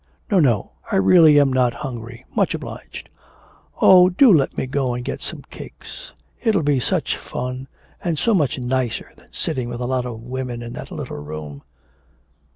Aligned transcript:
'No, 0.31 0.39
no, 0.39 0.71
I 0.91 0.95
really 0.95 1.39
am 1.39 1.53
not 1.53 1.75
hungry, 1.75 2.25
much 2.35 2.55
obliged.' 2.55 3.07
'Oh, 3.79 4.09
do 4.09 4.33
let 4.33 4.57
me 4.57 4.65
go 4.65 4.95
and 4.95 5.05
get 5.05 5.21
some 5.21 5.43
cakes, 5.51 6.11
it'll 6.41 6.63
be 6.63 6.79
such 6.79 7.17
fun, 7.17 7.67
and 8.03 8.17
so 8.17 8.33
much 8.33 8.57
nicer 8.57 9.11
than 9.17 9.31
sitting 9.31 9.69
with 9.69 9.79
a 9.79 9.85
lot 9.85 10.07
of 10.07 10.23
women 10.23 10.63
in 10.63 10.73
that 10.73 10.89
little 10.89 11.17
room.' 11.19 11.61